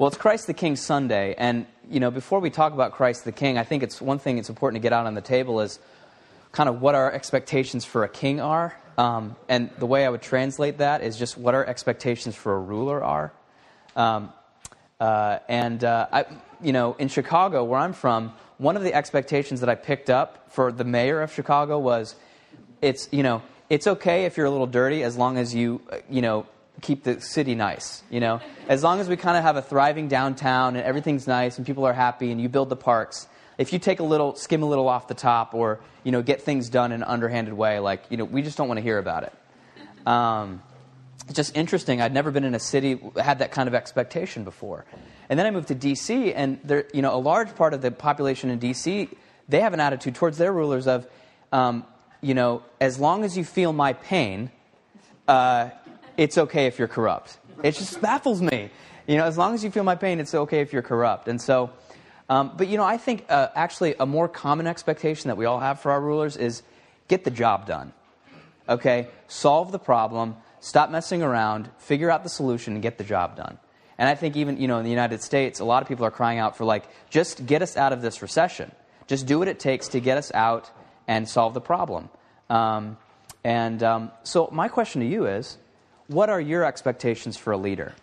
[0.00, 3.32] Well, it's Christ the King Sunday, and you know, before we talk about Christ the
[3.32, 5.78] King, I think it's one thing it's important to get out on the table is
[6.52, 8.74] kind of what our expectations for a king are.
[8.96, 12.58] Um, and the way I would translate that is just what our expectations for a
[12.58, 13.30] ruler are.
[13.94, 14.32] Um,
[14.98, 16.24] uh, and uh, I,
[16.62, 20.50] you know, in Chicago, where I'm from, one of the expectations that I picked up
[20.50, 22.14] for the mayor of Chicago was,
[22.80, 25.98] it's you know, it's okay if you're a little dirty as long as you, uh,
[26.08, 26.46] you know,
[26.80, 28.40] keep the city nice, you know?
[28.68, 31.84] As long as we kind of have a thriving downtown and everything's nice and people
[31.84, 33.28] are happy and you build the parks,
[33.58, 36.42] if you take a little, skim a little off the top or, you know, get
[36.42, 38.98] things done in an underhanded way, like, you know, we just don't want to hear
[38.98, 40.06] about it.
[40.06, 40.62] Um,
[41.26, 42.00] it's just interesting.
[42.00, 44.84] I'd never been in a city had that kind of expectation before.
[45.28, 47.90] And then I moved to D.C., and there, you know, a large part of the
[47.90, 49.08] population in D.C.,
[49.48, 51.06] they have an attitude towards their rulers of,
[51.52, 51.84] um,
[52.20, 54.50] you know, as long as you feel my pain,
[55.28, 55.70] uh,
[56.16, 57.38] it's okay if you're corrupt.
[57.62, 58.70] It just baffles me.
[59.06, 61.28] You know, as long as you feel my pain, it's okay if you're corrupt.
[61.28, 61.70] And so,
[62.28, 65.60] um, but you know, I think uh, actually a more common expectation that we all
[65.60, 66.62] have for our rulers is
[67.08, 67.92] get the job done.
[68.68, 69.08] Okay?
[69.26, 73.58] Solve the problem, stop messing around, figure out the solution, and get the job done.
[73.98, 76.10] And I think even, you know, in the United States, a lot of people are
[76.10, 78.72] crying out for, like, just get us out of this recession.
[79.08, 80.70] Just do what it takes to get us out
[81.06, 82.08] and solve the problem.
[82.48, 82.96] Um,
[83.44, 85.58] and um, so, my question to you is
[86.10, 87.94] what are your expectations for a leader?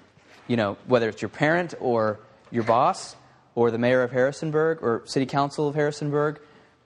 [0.48, 2.20] You know, whether it's your parent or
[2.52, 3.18] your boss
[3.54, 6.40] or the mayor of Harrisonburg or city council of Harrisonburg,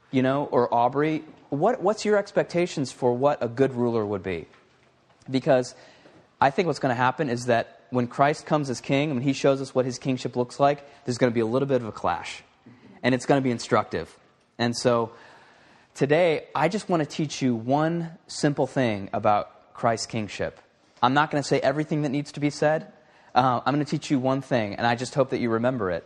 [0.10, 4.48] you know, or Aubrey, what, what's your expectations for what a good ruler would be?
[5.30, 5.76] Because
[6.42, 9.34] I think what's going to happen is that when Christ comes as king, when he
[9.34, 11.88] shows us what his kingship looks like, there's going to be a little bit of
[11.88, 12.42] a clash.
[13.04, 14.18] And it's going to be instructive.
[14.58, 15.12] And so
[15.94, 20.60] today, I just want to teach you one simple thing about Christ's kingship.
[21.02, 22.92] I'm not going to say everything that needs to be said.
[23.34, 25.90] Uh, I'm going to teach you one thing, and I just hope that you remember
[25.92, 26.06] it.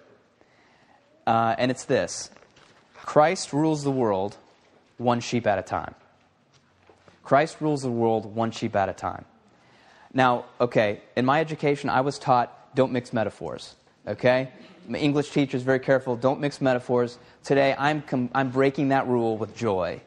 [1.28, 2.30] Uh, and it's this
[2.94, 4.38] Christ rules the world
[4.98, 5.96] one sheep at a time.
[7.24, 9.26] Christ rules the world one sheep at a time.
[10.14, 13.76] Now, okay, in my education, I was taught don't mix metaphors.
[14.08, 14.50] Okay?
[14.88, 17.18] My English teacher is very careful don't mix metaphors.
[17.44, 20.02] Today, I'm, com- I'm breaking that rule with joy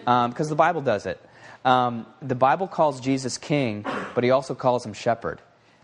[0.00, 1.20] because um, the Bible does it.
[1.68, 3.84] Um, the Bible calls Jesus king,
[4.14, 5.38] but he also calls him shepherd.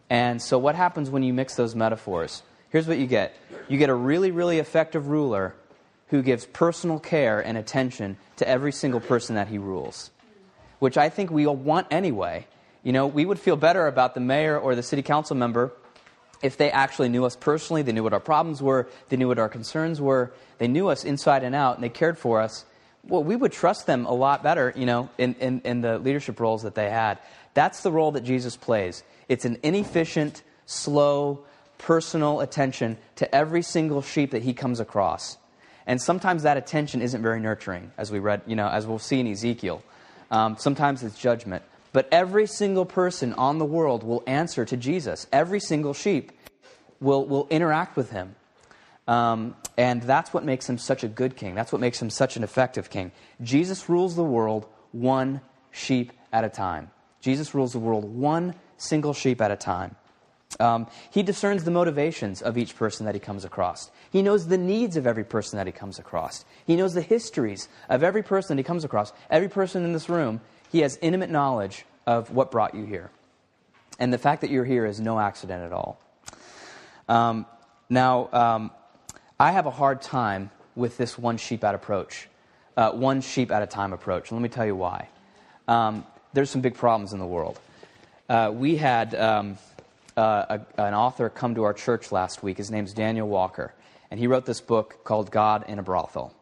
[0.08, 2.42] And so, what happens when you mix those metaphors?
[2.70, 3.36] Here's what you get
[3.68, 5.54] you get a really, really effective ruler
[6.08, 10.10] who gives personal care and attention to every single person that he rules,
[10.78, 12.46] which I think we all want anyway.
[12.82, 15.70] You know, we would feel better about the mayor or the city council member
[16.40, 19.38] if they actually knew us personally, they knew what our problems were, they knew what
[19.38, 22.64] our concerns were, they knew us inside and out, and they cared for us
[23.08, 26.40] well, we would trust them a lot better, you know, in, in, in the leadership
[26.40, 27.18] roles that they had.
[27.54, 29.02] That's the role that Jesus plays.
[29.28, 31.44] It's an inefficient, slow,
[31.78, 35.36] personal attention to every single sheep that he comes across.
[35.86, 39.20] And sometimes that attention isn't very nurturing, as we read, you know, as we'll see
[39.20, 39.82] in Ezekiel.
[40.30, 41.62] Um, sometimes it's judgment.
[41.92, 45.26] But every single person on the world will answer to Jesus.
[45.30, 46.32] Every single sheep
[47.00, 48.34] will, will interact with him.
[49.06, 51.54] Um, and that's what makes him such a good king.
[51.54, 53.12] That's what makes him such an effective king.
[53.42, 56.90] Jesus rules the world one sheep at a time.
[57.20, 59.96] Jesus rules the world one single sheep at a time.
[60.60, 63.90] Um, he discerns the motivations of each person that he comes across.
[64.10, 66.44] He knows the needs of every person that he comes across.
[66.64, 69.12] He knows the histories of every person that he comes across.
[69.30, 73.10] Every person in this room, he has intimate knowledge of what brought you here.
[73.98, 76.00] And the fact that you're here is no accident at all.
[77.08, 77.46] Um,
[77.88, 78.70] now, um,
[79.38, 82.28] I have a hard time with this one sheep at approach,
[82.76, 84.30] uh, one sheep at a time approach.
[84.30, 85.08] Let me tell you why.
[85.66, 87.58] Um, there's some big problems in the world.
[88.28, 89.58] Uh, we had um,
[90.16, 92.58] uh, a, an author come to our church last week.
[92.58, 93.74] His name's Daniel Walker,
[94.08, 96.32] and he wrote this book called God in a Brothel.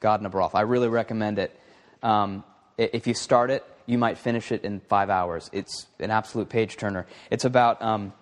[0.00, 0.58] God in a Brothel.
[0.58, 1.58] I really recommend it.
[2.02, 2.44] Um,
[2.76, 5.48] if you start it, you might finish it in five hours.
[5.52, 7.06] It's an absolute page turner.
[7.30, 8.12] It's about um,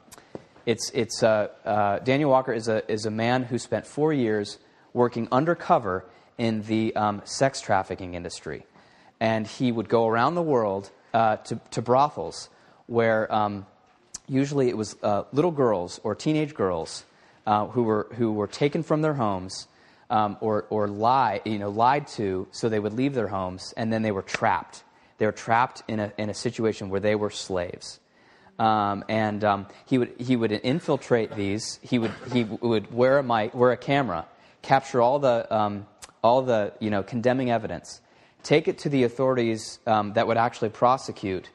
[0.66, 4.58] it's, it's, uh, uh, Daniel Walker is a, is a man who spent four years
[4.92, 6.04] working undercover
[6.38, 8.64] in the um, sex trafficking industry.
[9.20, 12.48] And he would go around the world uh, to, to brothels
[12.86, 13.66] where um,
[14.28, 17.04] usually it was uh, little girls or teenage girls
[17.46, 19.66] uh, who, were, who were taken from their homes
[20.10, 23.92] um, or, or lie, you know, lied to so they would leave their homes and
[23.92, 24.84] then they were trapped.
[25.18, 27.98] They were trapped in a, in a situation where they were slaves.
[28.58, 31.78] Um, and um, he would he would infiltrate these.
[31.82, 34.26] He would he would wear a mic, wear a camera,
[34.60, 35.86] capture all the um,
[36.22, 38.00] all the you know condemning evidence,
[38.42, 41.50] take it to the authorities um, that would actually prosecute,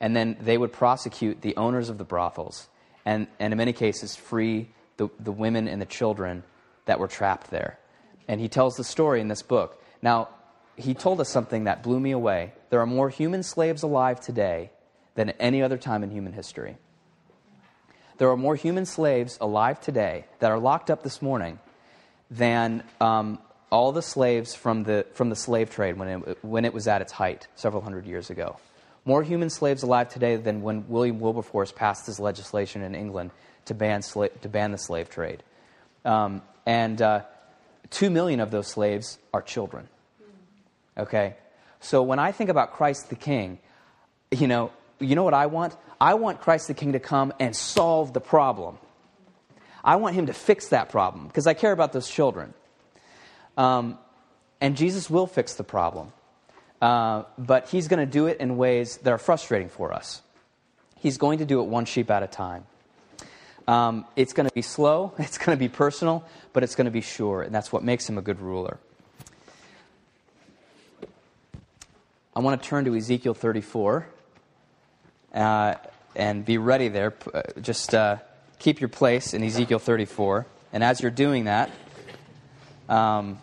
[0.00, 2.68] and then they would prosecute the owners of the brothels,
[3.04, 6.42] and and in many cases free the, the women and the children
[6.86, 7.78] that were trapped there.
[8.26, 9.82] And he tells the story in this book.
[10.02, 10.28] Now,
[10.76, 12.52] he told us something that blew me away.
[12.70, 14.70] There are more human slaves alive today
[15.18, 16.76] than at any other time in human history.
[18.18, 21.58] There are more human slaves alive today that are locked up this morning
[22.30, 26.72] than um, all the slaves from the, from the slave trade when it, when it
[26.72, 28.58] was at its height several hundred years ago.
[29.04, 33.32] More human slaves alive today than when William Wilberforce passed his legislation in England
[33.64, 35.42] to ban, sla- to ban the slave trade.
[36.04, 37.22] Um, and uh,
[37.90, 39.88] two million of those slaves are children.
[40.96, 41.34] Okay?
[41.80, 43.58] So when I think about Christ the King,
[44.30, 45.76] you know, you know what I want?
[46.00, 48.78] I want Christ the King to come and solve the problem.
[49.84, 52.52] I want him to fix that problem because I care about those children.
[53.56, 53.98] Um,
[54.60, 56.12] and Jesus will fix the problem.
[56.80, 60.22] Uh, but he's going to do it in ways that are frustrating for us.
[60.96, 62.66] He's going to do it one sheep at a time.
[63.66, 66.90] Um, it's going to be slow, it's going to be personal, but it's going to
[66.90, 68.78] be sure, and that's what makes him a good ruler.
[72.34, 74.06] I want to turn to Ezekiel 34
[75.34, 75.74] uh,
[76.14, 77.14] and be ready there.
[77.32, 78.16] Uh, just uh,
[78.58, 80.46] keep your place in Ezekiel 34.
[80.72, 81.70] And as you're doing that,
[82.88, 83.38] um,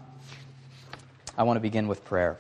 [1.38, 2.38] I want to begin with prayer.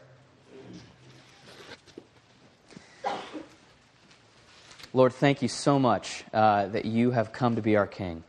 [4.94, 8.24] Lord, thank you so much uh, that you have come to be our King.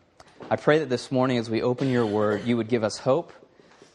[0.50, 3.32] I pray that this morning, as we open your word, you would give us hope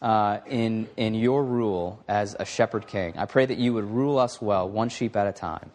[0.02, 3.14] uh, in, in your rule as a shepherd king.
[3.16, 5.70] I pray that you would rule us well, one sheep at a time.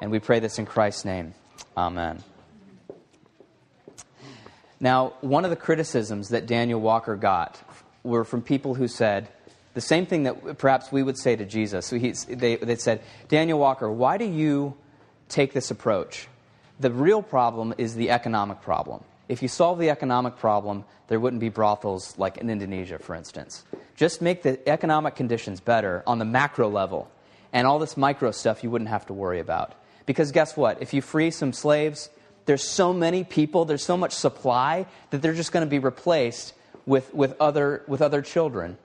[0.00, 1.34] And we pray this in Christ's name.
[1.76, 2.22] Amen.
[4.80, 7.60] Now, one of the criticisms that Daniel Walker got
[8.02, 9.28] were from people who said,
[9.74, 11.86] the same thing that perhaps we would say to Jesus.
[11.86, 14.74] So they, they said, Daniel Walker, why do you
[15.28, 16.28] take this approach?
[16.80, 19.04] The real problem is the economic problem.
[19.28, 23.64] If you solve the economic problem, there wouldn't be brothels like in Indonesia, for instance.
[23.96, 27.10] Just make the economic conditions better on the macro level,
[27.52, 29.74] and all this micro stuff you wouldn't have to worry about.
[30.06, 30.80] Because guess what?
[30.82, 32.10] If you free some slaves,
[32.46, 36.54] there's so many people, there's so much supply that they're just going to be replaced
[36.86, 38.78] with, with, other, with other children.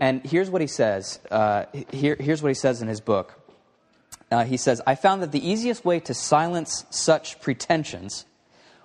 [0.00, 1.20] And here's what he says.
[1.30, 3.40] Uh, here, here's what he says in his book.
[4.30, 8.24] Uh, he says, I found that the easiest way to silence such pretensions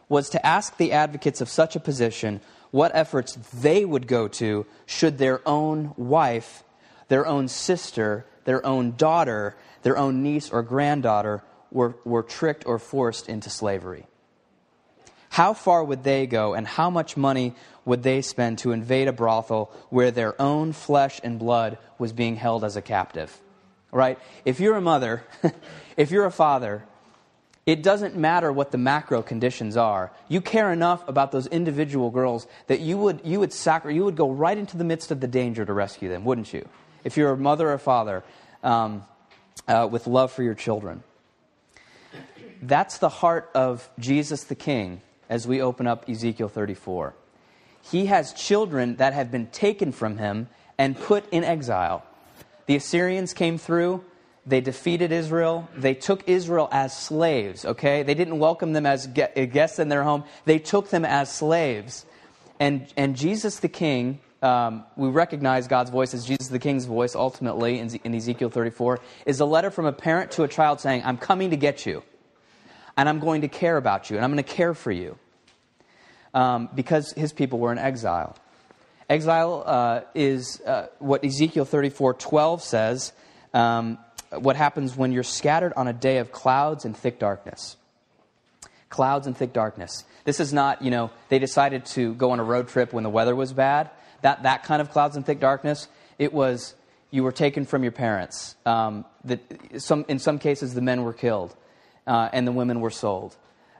[0.08, 2.42] was to ask the advocates of such a position
[2.72, 6.64] what efforts they would go to should their own wife,
[7.08, 12.80] their own sister, their own daughter, their own niece or granddaughter were, were tricked or
[12.80, 14.06] forced into slavery.
[15.30, 17.54] How far would they go, and how much money
[17.86, 22.36] would they spend to invade a brothel where their own flesh and blood was being
[22.36, 23.40] held as a captive?
[23.92, 24.20] Right?
[24.44, 25.24] If you're a mother,
[25.98, 26.84] if you're a father,
[27.66, 30.12] it doesn't matter what the macro conditions are.
[30.28, 34.16] You care enough about those individual girls that you would, you would, sacri- you would
[34.16, 36.68] go right into the midst of the danger to rescue them, wouldn't you?
[37.04, 38.24] If you're a mother or father
[38.64, 39.06] um,
[39.68, 41.04] uh, with love for your children.
[42.62, 47.14] That's the heart of Jesus the King as we open up Ezekiel 34.
[47.82, 52.04] He has children that have been taken from him and put in exile.
[52.66, 54.04] The Assyrians came through,
[54.46, 58.04] they defeated Israel, they took Israel as slaves, okay?
[58.04, 62.06] They didn't welcome them as guests in their home, they took them as slaves.
[62.60, 67.16] And, and Jesus the King, um, we recognize God's voice as Jesus the King's voice
[67.16, 71.02] ultimately in, in Ezekiel 34, is a letter from a parent to a child saying,
[71.06, 72.04] I'm coming to get you
[73.00, 75.18] and I'm going to care about you, and I'm going to care for you.
[76.34, 78.36] Um, because his people were in exile.
[79.10, 83.14] Exile uh, is uh, what Ezekiel 34 12 says
[83.54, 83.98] um,
[84.32, 87.78] what happens when you're scattered on a day of clouds and thick darkness.
[88.90, 90.04] Clouds and thick darkness.
[90.26, 93.10] This is not, you know, they decided to go on a road trip when the
[93.10, 93.90] weather was bad.
[94.22, 95.88] That, that kind of clouds and thick darkness.
[96.18, 96.76] It was
[97.12, 98.56] you were taken from your parents.
[98.66, 99.40] Um, the,
[99.78, 101.56] some, in some cases, the men were killed
[102.06, 103.36] uh, and the women were sold.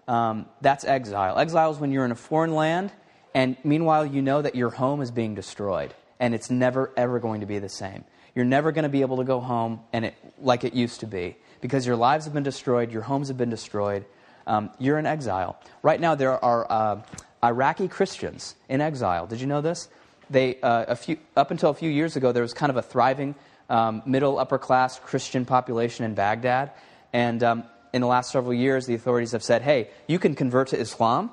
[0.08, 1.38] Um, that's exile.
[1.38, 2.92] Exile is when you're in a foreign land,
[3.36, 7.42] and meanwhile, you know that your home is being destroyed, and it's never, ever going
[7.42, 8.04] to be the same.
[8.36, 11.08] You're never going to be able to go home and it, like it used to
[11.08, 14.06] be because your lives have been destroyed, your homes have been destroyed.
[14.48, 15.60] Um, you're in exile.
[15.84, 17.02] Right now, there are uh,
[17.44, 19.28] Iraqi Christians in exile.
[19.28, 19.90] Did you know this?
[20.30, 22.82] They, uh, a few, up until a few years ago, there was kind of a
[22.82, 23.36] thriving
[23.70, 26.72] um, middle upper class Christian population in Baghdad.
[27.14, 30.70] And um, in the last several years, the authorities have said, hey, you can convert
[30.70, 31.32] to Islam,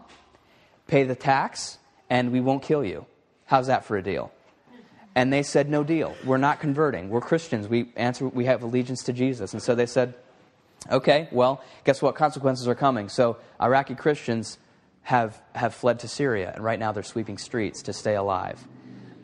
[0.87, 3.07] pay the tax, and we won't kill you.
[3.47, 4.33] How's that for a deal?
[5.15, 6.15] And they said, no deal.
[6.25, 7.09] We're not converting.
[7.09, 7.69] We're Christians.
[7.69, 9.55] We, answer, we have allegiance to Jesus.
[9.55, 10.15] And so they said,
[10.91, 12.15] okay, well, guess what?
[12.17, 13.09] Consequences are coming.
[13.09, 14.59] So Iraqi Christians
[15.03, 18.63] have, have fled to Syria, and right now they're sweeping streets to stay alive.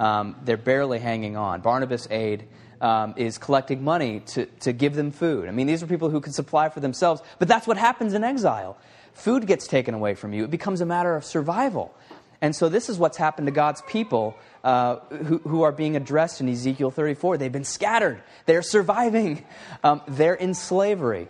[0.03, 1.61] Um, they're barely hanging on.
[1.61, 2.49] Barnabas Aid
[2.81, 5.49] um, is collecting money to, to give them food.
[5.49, 8.25] I mean, these are people who can supply for themselves, but that's what happens in
[8.25, 8.77] exile.
[9.13, 11.95] Food gets taken away from you, it becomes a matter of survival.
[12.41, 16.41] And so, this is what's happened to God's people uh, who, who, are being addressed
[16.41, 17.39] in Ezekiel 34.
[17.39, 19.45] They've been scattered, they're surviving,
[19.85, 21.29] um, they're in slavery.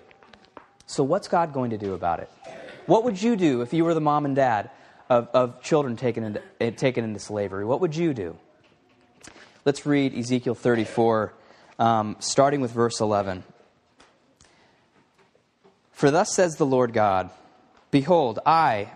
[0.86, 2.30] So, what's God going to do about it?
[2.86, 4.70] What would you do if you were the mom and dad
[5.10, 7.66] of, of children taken into, eh, taken into slavery?
[7.66, 8.38] What would you do?
[9.64, 11.32] Let's read Ezekiel 34,
[11.78, 13.44] um, starting with verse 11.
[15.92, 17.30] For thus says the Lord God
[17.92, 18.90] Behold, I,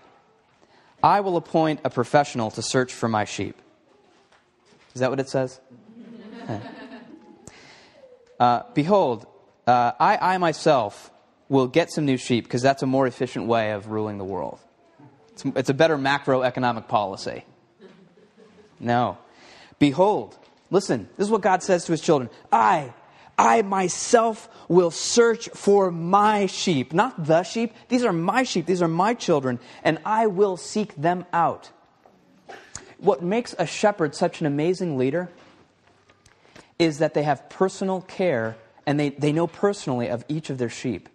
[1.03, 3.55] I will appoint a professional to search for my sheep.
[4.95, 5.61] Is that what it says?
[8.41, 9.27] uh, Behold,
[9.69, 11.13] uh, I, I myself
[11.49, 14.59] will get some new sheep because that's a more efficient way of ruling the world.
[15.35, 17.45] It's, it's a better macroeconomic policy.
[18.81, 19.19] No.
[19.79, 20.37] Behold,
[20.71, 22.93] listen, this is what God says to his children I,
[23.39, 27.75] I myself will search for my sheep, not the sheep.
[27.89, 31.71] These are my sheep, these are my children, and I will seek them out.
[32.99, 35.31] What makes a shepherd such an amazing leader
[36.79, 38.57] is that they have personal care
[38.87, 41.09] and they, they know personally of each of their sheep.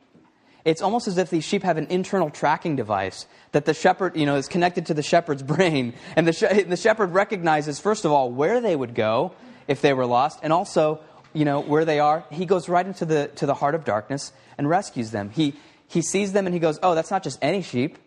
[0.64, 4.26] It's almost as if these sheep have an internal tracking device that the shepherd, you
[4.26, 5.94] know, is connected to the shepherd's brain.
[6.16, 9.34] And the, the shepherd recognizes, first of all, where they would go
[9.68, 11.00] if they were lost, and also,
[11.34, 12.26] you know, where they are.
[12.32, 15.30] He goes right into the, to the heart of darkness and rescues them.
[15.30, 15.56] He,
[15.88, 17.98] he sees them and he goes, oh, that's not just any sheep.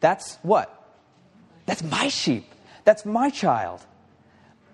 [0.00, 0.78] That's what?
[1.66, 2.50] That's my sheep.
[2.84, 3.84] That's my child.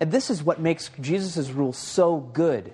[0.00, 2.73] And this is what makes Jesus' rule so good.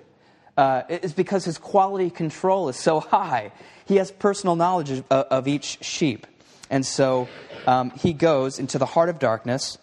[0.57, 3.51] Uh, is because his quality control is so high.
[3.85, 6.25] He has personal knowledge of, of each sheep.
[6.69, 7.27] And so
[7.67, 9.77] um, he goes into the heart of darkness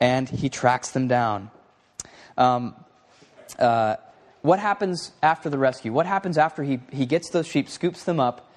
[0.00, 1.50] and he tracks them down.
[2.36, 2.76] Um,
[3.58, 3.96] uh,
[4.42, 5.92] what happens after the rescue?
[5.92, 8.52] What happens after he, he gets those sheep, scoops them up?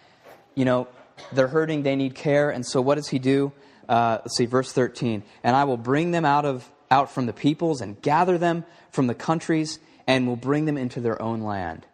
[0.55, 0.87] You know,
[1.33, 3.51] they're hurting, they need care, and so what does he do?
[3.89, 5.23] Uh, let's see, verse 13.
[5.43, 9.07] And I will bring them out, of, out from the peoples and gather them from
[9.07, 9.79] the countries
[10.11, 11.85] and will bring them into their own land.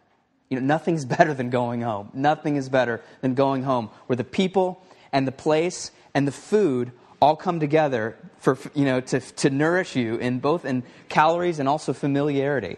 [0.49, 2.09] You know, nothing's better than going home.
[2.13, 6.91] Nothing is better than going home where the people and the place and the food
[7.21, 11.69] all come together for, you know, to, to nourish you in both in calories and
[11.69, 12.77] also familiarity.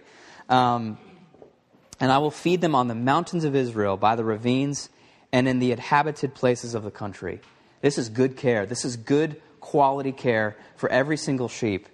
[0.49, 0.97] Um,
[2.01, 4.89] and I will feed them on the mountains of Israel, by the ravines,
[5.31, 7.39] and in the inhabited places of the country.
[7.81, 8.65] This is good care.
[8.65, 11.87] This is good quality care for every single sheep.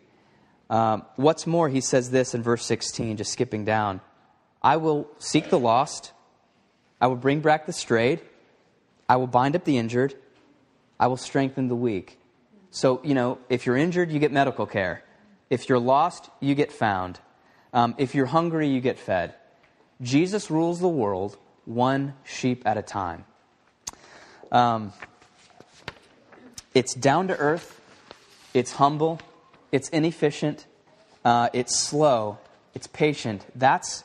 [0.69, 4.01] Um, what's more, he says this in verse 16, just skipping down.
[4.62, 6.12] I will seek the lost.
[7.00, 8.22] I will bring back the strayed.
[9.07, 10.15] I will bind up the injured.
[11.00, 12.17] I will strengthen the weak.
[12.72, 15.03] So, you know, if you're injured, you get medical care.
[15.50, 17.19] If you're lost, you get found.
[17.74, 19.36] Um, if you're hungry, you get fed.
[20.01, 23.25] Jesus rules the world one sheep at a time.
[24.51, 24.93] Um,
[26.74, 27.79] it's down to earth,
[28.53, 29.19] it's humble,
[29.72, 30.65] it's inefficient,
[31.24, 32.38] uh, it's slow,
[32.74, 33.45] it's patient.
[33.55, 34.03] That's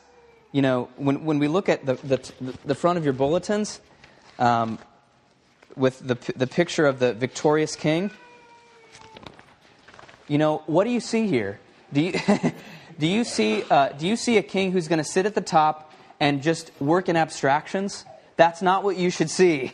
[0.52, 2.32] you know, when, when we look at the, the,
[2.64, 3.80] the front of your bulletins
[4.38, 4.78] um,
[5.76, 8.10] with the, the picture of the victorious king,
[10.26, 11.60] you know, what do you see here?
[11.92, 12.12] Do you,
[12.98, 15.40] do you, see, uh, do you see a king who's going to sit at the
[15.40, 18.04] top and just work in abstractions?
[18.36, 19.72] That's not what you should see.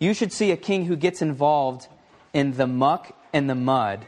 [0.00, 1.86] You should see a king who gets involved
[2.32, 4.06] in the muck and the mud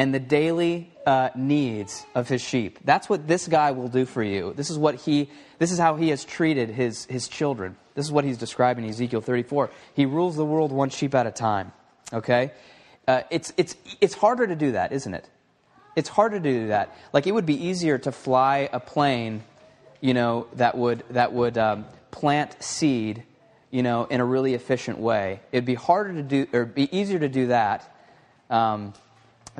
[0.00, 2.78] and the daily uh, needs of his sheep.
[2.86, 4.54] That's what this guy will do for you.
[4.56, 5.28] This is what he.
[5.58, 7.76] This is how he has treated his his children.
[7.94, 9.68] This is what he's describing in Ezekiel 34.
[9.92, 11.72] He rules the world one sheep at a time.
[12.14, 12.52] Okay,
[13.06, 15.28] uh, it's it's it's harder to do that, isn't it?
[15.96, 16.96] It's harder to do that.
[17.12, 19.44] Like it would be easier to fly a plane,
[20.00, 23.22] you know, that would that would um, plant seed,
[23.70, 25.40] you know, in a really efficient way.
[25.52, 27.94] It'd be harder to do, or be easier to do that.
[28.48, 28.94] Um,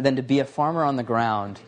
[0.01, 1.61] than to be a farmer on the ground,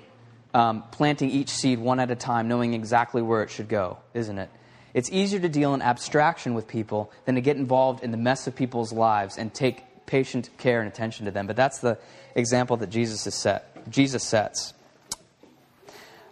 [0.55, 4.39] um, planting each seed one at a time, knowing exactly where it should go, isn't
[4.39, 4.51] it?
[4.95, 8.47] It's easier to deal in abstraction with people than to get involved in the mess
[8.47, 11.47] of people's lives and take patient care and attention to them.
[11.47, 11.99] But that's the
[12.35, 13.91] example that Jesus is set.
[13.91, 14.75] Jesus sets.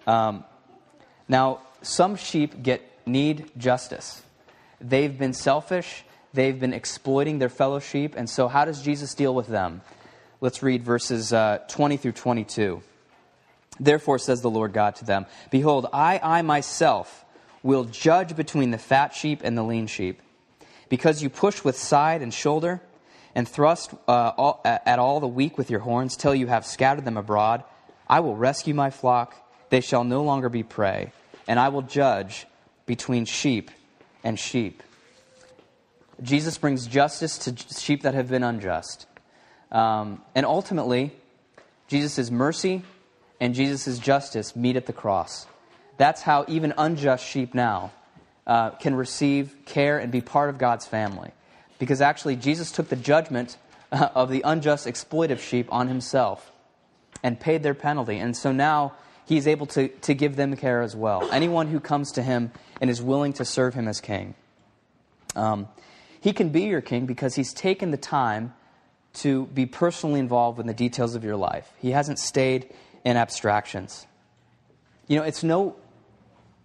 [0.07, 0.45] Um,
[1.29, 4.23] now, some sheep get need justice.
[4.81, 6.05] They've been selfish.
[6.33, 8.15] They've been exploiting their fellow sheep.
[8.17, 9.81] And so, how does Jesus deal with them?
[10.41, 12.83] Let's read verses uh, 20 through 22.
[13.79, 17.25] Therefore, says the Lord God to them Behold, I, I myself
[17.63, 20.23] will judge between the fat sheep and the lean sheep.
[20.89, 22.81] Because you push with side and shoulder,
[23.35, 27.05] and thrust uh, all, at all the weak with your horns till you have scattered
[27.05, 27.63] them abroad.
[28.09, 29.37] I will rescue my flock.
[29.69, 31.13] They shall no longer be prey.
[31.47, 32.47] And I will judge
[32.87, 33.71] between sheep
[34.25, 34.83] and sheep.
[36.23, 39.07] Jesus brings justice to sheep that have been unjust.
[39.71, 41.13] Um, and ultimately,
[41.89, 42.83] Jesus' mercy
[43.41, 45.47] and Jesus' justice meet at the cross.
[45.97, 47.93] That's how even unjust sheep now
[48.47, 51.31] uh, can receive care and be part of God's family.
[51.79, 53.57] Because actually, Jesus took the judgment
[53.93, 56.51] uh, of the unjust, exploitive sheep on himself
[57.23, 58.19] and paid their penalty.
[58.19, 58.95] And so now
[59.27, 61.29] he's able to, to give them care as well.
[61.31, 62.51] Anyone who comes to him
[62.81, 64.35] and is willing to serve him as king.
[65.37, 65.69] Um,
[66.21, 68.55] he can be your king because he's taken the time
[69.13, 71.71] to be personally involved in the details of your life.
[71.79, 72.73] He hasn't stayed
[73.05, 74.07] in abstractions.
[75.09, 75.77] You know, it's no,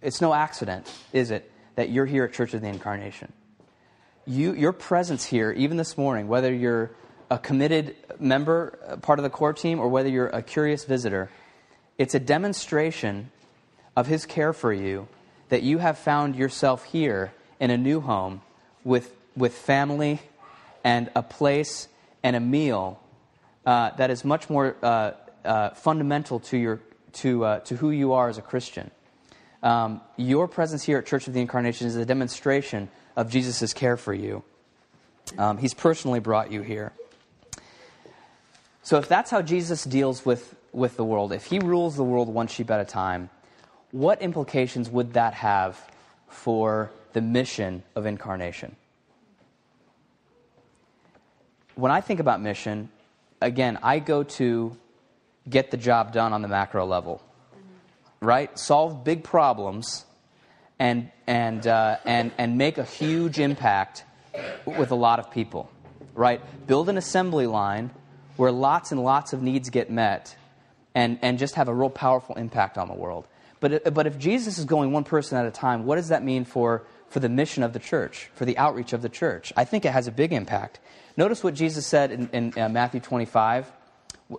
[0.02, 3.32] it's no accident, is it, that you're here at Church of the Incarnation.
[4.26, 6.90] You, your presence here, even this morning, whether you're
[7.30, 11.30] a committed member, uh, part of the core team, or whether you're a curious visitor,
[11.98, 13.30] it's a demonstration
[13.96, 15.08] of His care for you
[15.48, 18.42] that you have found yourself here in a new home
[18.84, 20.20] with, with family
[20.84, 21.88] and a place
[22.26, 23.00] and a meal
[23.64, 25.12] uh, that is much more uh,
[25.44, 26.80] uh, fundamental to, your,
[27.12, 28.90] to, uh, to who you are as a Christian.
[29.62, 33.96] Um, your presence here at Church of the Incarnation is a demonstration of Jesus' care
[33.96, 34.42] for you.
[35.38, 36.92] Um, he's personally brought you here.
[38.82, 42.28] So, if that's how Jesus deals with, with the world, if he rules the world
[42.28, 43.30] one sheep at a time,
[43.92, 45.80] what implications would that have
[46.26, 48.74] for the mission of incarnation?
[51.76, 52.90] When I think about mission,
[53.40, 54.76] again, I go to
[55.48, 57.22] get the job done on the macro level
[58.20, 58.58] right?
[58.58, 60.04] Solve big problems
[60.78, 64.04] and, and, uh, and, and make a huge impact
[64.64, 65.70] with a lot of people,
[66.14, 66.40] right?
[66.66, 67.90] Build an assembly line
[68.36, 70.36] where lots and lots of needs get met
[70.94, 73.26] and, and just have a real powerful impact on the world.
[73.60, 76.44] But, but if Jesus is going one person at a time, what does that mean
[76.44, 79.52] for, for the mission of the church, for the outreach of the church?
[79.56, 80.80] I think it has a big impact.
[81.16, 83.72] Notice what Jesus said in, in uh, Matthew 25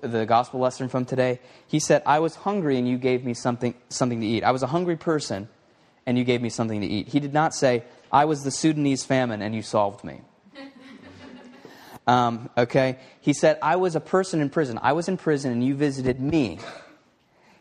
[0.02, 3.74] the gospel lesson from today, he said, I was hungry and you gave me something,
[3.90, 4.44] something to eat.
[4.44, 5.48] I was a hungry person
[6.06, 7.08] and you gave me something to eat.
[7.08, 10.22] He did not say, I was the Sudanese famine and you solved me.
[12.06, 13.00] Um, okay?
[13.20, 14.80] He said, I was a person in prison.
[14.82, 16.60] I was in prison and you visited me.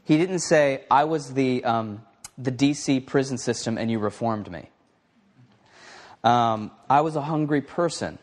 [0.04, 2.02] He didn't say, I was the, um,
[2.38, 4.68] the DC prison system and you reformed me.
[6.26, 8.18] Um, I was a hungry person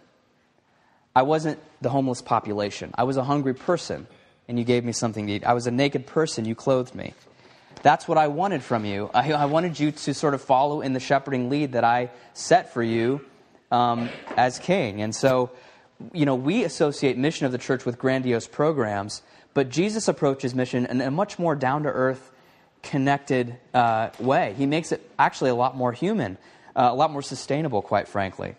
[1.16, 2.92] I wasn't the homeless population.
[2.96, 4.08] I was a hungry person,
[4.48, 5.44] and you gave me something to eat.
[5.44, 7.14] I was a naked person, you clothed me.
[7.84, 9.12] That's what I wanted from you.
[9.14, 12.74] I, I wanted you to sort of follow in the shepherding lead that I set
[12.74, 13.22] for you
[13.72, 15.02] um, as king.
[15.02, 15.52] And so,
[16.14, 19.22] you know, we associate mission of the church with grandiose programs,
[19.54, 22.32] but Jesus approaches mission in a much more down to earth,
[22.82, 24.56] connected uh, way.
[24.58, 26.38] He makes it actually a lot more human,
[26.76, 28.56] uh, a lot more sustainable, quite frankly.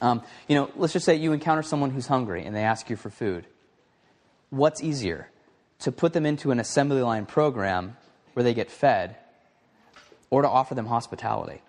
[0.00, 2.96] Um, you know, let's just say you encounter someone who's hungry and they ask you
[2.96, 3.46] for food.
[4.50, 5.30] What's easier?
[5.80, 7.96] To put them into an assembly line program
[8.32, 9.16] where they get fed,
[10.30, 11.60] or to offer them hospitality?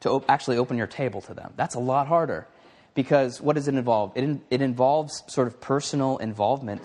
[0.00, 1.52] To op- actually open your table to them.
[1.56, 2.46] That's a lot harder.
[2.94, 4.12] Because what does it involve?
[4.14, 6.82] It, in- it involves sort of personal involvement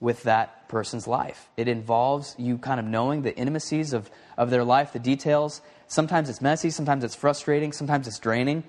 [0.00, 1.48] with that person's life.
[1.56, 5.62] It involves you kind of knowing the intimacies of, of their life, the details.
[5.86, 8.64] Sometimes it's messy, sometimes it's frustrating, sometimes it's draining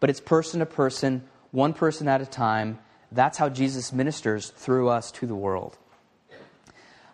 [0.00, 1.22] but it's person to person,
[1.52, 2.78] one person at a time.
[3.12, 5.76] That's how Jesus ministers through us to the world.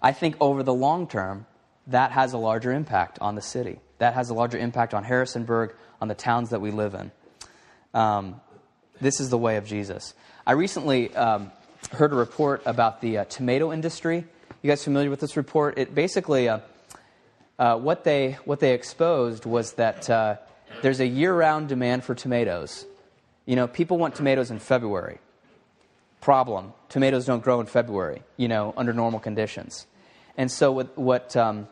[0.00, 1.46] I think over the long term,
[1.88, 3.80] that has a larger impact on the city.
[3.98, 7.10] That has a larger impact on Harrisonburg, on the towns that we live in.
[7.92, 8.40] Um,
[9.00, 10.14] this is the way of Jesus.
[10.46, 11.50] I recently um,
[11.92, 14.24] heard a report about the uh, tomato industry.
[14.62, 15.78] You guys familiar with this report?
[15.78, 16.60] It basically, uh,
[17.58, 20.36] uh, what, they, what they exposed was that uh,
[20.82, 22.84] there's a year round demand for tomatoes.
[23.44, 25.18] You know, people want tomatoes in February.
[26.20, 29.86] Problem tomatoes don't grow in February, you know, under normal conditions.
[30.36, 31.68] And so, what, what um,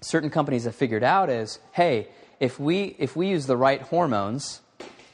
[0.00, 4.62] certain companies have figured out is hey, if we, if we use the right hormones,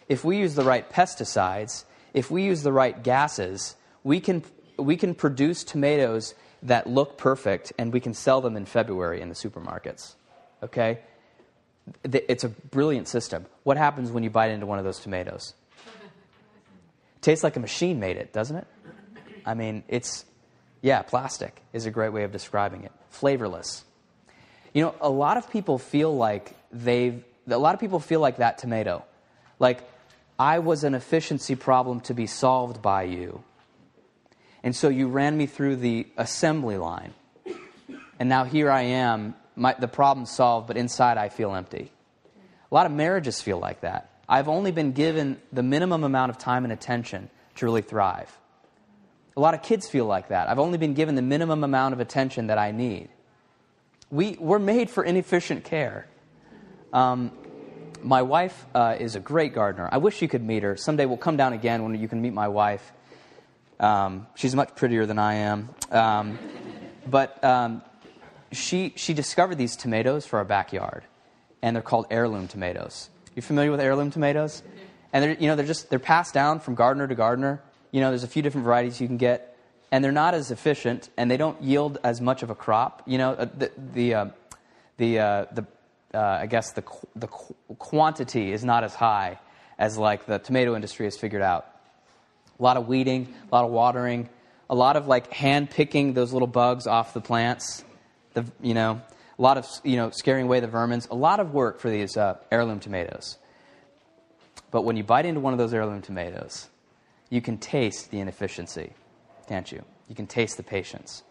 [0.09, 3.75] if we use the right pesticides, if we use the right gases,
[4.07, 4.45] we can,
[4.79, 9.29] we can produce tomatoes that look perfect and we can sell them in February in
[9.29, 10.15] the supermarkets.
[10.63, 11.01] Okay?
[12.05, 13.47] It's a brilliant system.
[13.65, 15.55] What happens when you bite into one of those tomatoes?
[17.21, 18.67] Tastes like a machine made it, doesn't it?
[19.45, 20.25] I mean, it's,
[20.83, 22.93] yeah, plastic is a great way of describing it.
[23.11, 23.85] Flavorless.
[24.73, 28.37] You know, a lot of people feel like they've, a lot of people feel like
[28.37, 29.05] that tomato.
[29.59, 29.81] Like,
[30.39, 33.43] I was an efficiency problem to be solved by you.
[34.67, 37.15] And so you ran me through the assembly line.
[38.19, 41.93] And now here I am, my, the problem's solved, but inside I feel empty.
[42.73, 44.11] A lot of marriages feel like that.
[44.29, 48.37] I've only been given the minimum amount of time and attention to really thrive.
[49.37, 50.49] A lot of kids feel like that.
[50.49, 53.09] I've only been given the minimum amount of attention that I need.
[54.11, 56.09] We, we're made for inefficient care.
[56.93, 57.31] Um,
[58.03, 59.89] my wife uh, is a great gardener.
[59.93, 60.77] I wish you could meet her.
[60.77, 62.93] Someday we'll come down again when you can meet my wife.
[63.79, 65.69] Um, she's much prettier than I am.
[65.91, 66.39] Um,
[67.07, 67.83] but um,
[68.53, 71.05] she, she discovered these tomatoes for our backyard,
[71.63, 73.11] and they're called heirloom tomatoes.
[73.35, 74.63] You familiar with heirloom tomatoes?
[75.13, 77.63] And they're, you know, they're just they're passed down from gardener to gardener.
[77.91, 79.57] You know, there's a few different varieties you can get,
[79.93, 83.03] and they're not as efficient, and they don't yield as much of a crop.
[83.07, 84.27] You know, uh, the the uh,
[84.97, 85.67] the, uh, the
[86.15, 86.83] uh, I guess the
[87.15, 89.39] the quantity is not as high
[89.79, 91.67] as like the tomato industry has figured out.
[92.59, 94.29] A lot of weeding, a lot of watering,
[94.69, 97.85] a lot of like hand picking those little bugs off the plants.
[98.35, 99.01] The you know
[99.39, 101.09] a lot of you know scaring away the vermins.
[101.11, 103.39] A lot of work for these uh, heirloom tomatoes.
[104.71, 106.69] But when you bite into one of those heirloom tomatoes,
[107.31, 108.93] you can taste the inefficiency,
[109.49, 109.85] can't you?
[110.09, 111.23] You can taste the patience.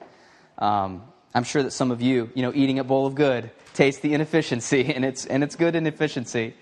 [0.57, 4.01] Um, I'm sure that some of you, you know, eating a bowl of good, taste
[4.01, 6.55] the inefficiency, and it's and it's good inefficiency.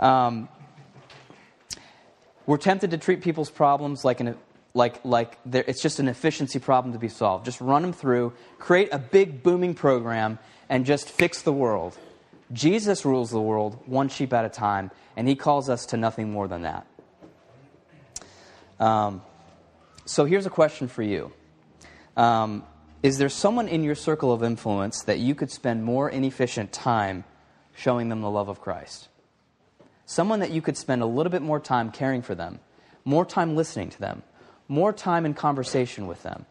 [0.00, 0.48] Um,
[2.46, 4.36] we're tempted to treat people's problems like an
[4.74, 7.44] like like it's just an efficiency problem to be solved.
[7.44, 11.96] Just run them through, create a big booming program, and just fix the world.
[12.52, 16.30] Jesus rules the world one sheep at a time, and he calls us to nothing
[16.30, 16.86] more than that.
[18.78, 19.22] Um,
[20.04, 21.32] so here's a question for you
[22.16, 22.64] um,
[23.02, 27.24] Is there someone in your circle of influence that you could spend more inefficient time
[27.74, 29.08] showing them the love of Christ?
[30.06, 32.60] Someone that you could spend a little bit more time caring for them,
[33.04, 34.22] more time listening to them,
[34.68, 36.46] more time in conversation with them,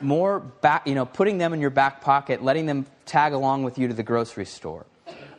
[0.00, 3.76] more back, you know, putting them in your back pocket, letting them tag along with
[3.76, 4.86] you to the grocery store,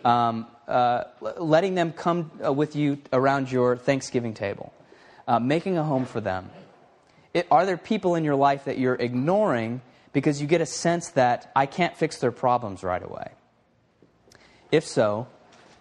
[0.04, 1.06] um, uh,
[1.38, 4.74] letting them come uh, with you around your Thanksgiving table,
[5.26, 6.50] uh, making a home for them.
[7.34, 11.10] It, are there people in your life that you're ignoring because you get a sense
[11.12, 13.32] that I can't fix their problems right away?
[14.70, 15.28] If so,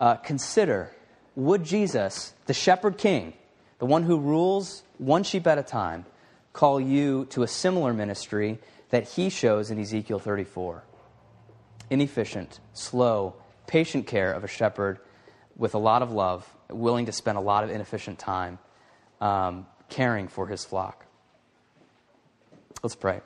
[0.01, 0.93] uh, consider
[1.35, 3.33] would Jesus, the shepherd king,
[3.79, 6.05] the one who rules one sheep at a time,
[6.53, 8.59] call you to a similar ministry
[8.91, 10.85] that he shows in Ezekiel 34?
[11.91, 13.35] Inefficient, slow,
[13.67, 14.99] patient care of a shepherd
[15.57, 18.59] with a lot of love, willing to spend a lot of inefficient time
[19.21, 21.07] um, caring for his flock.
[22.83, 23.21] Let's pray.